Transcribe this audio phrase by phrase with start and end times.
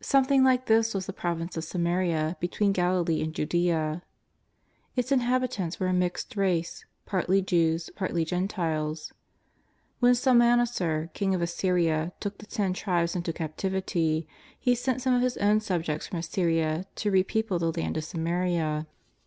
[0.00, 4.02] Something like this was the province of Samaria be tween Galilee and Judea.
[4.96, 9.12] Its inhabitants were a mixed race, partly Jews, partly Gentiles.
[10.00, 14.26] When Salmanaser, king of Assyria, took the Ten Tribes into captivity,
[14.58, 18.86] he sent some of his own subjects from Assyria to repeople the land of Samaria.